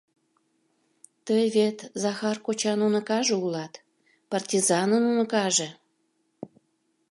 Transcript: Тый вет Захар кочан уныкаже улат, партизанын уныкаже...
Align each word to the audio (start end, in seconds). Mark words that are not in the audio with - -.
Тый 1.25 1.45
вет 1.55 1.77
Захар 2.03 2.37
кочан 2.45 2.79
уныкаже 2.87 3.35
улат, 3.45 3.73
партизанын 4.31 5.03
уныкаже... 5.11 5.69